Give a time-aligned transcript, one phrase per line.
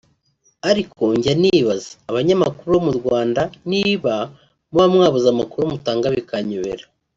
[0.69, 4.13] ariko njya nibaza abanyamakuru bomurwanda niba
[4.71, 6.83] muba mwabuze amakuru mutanga bikanyobera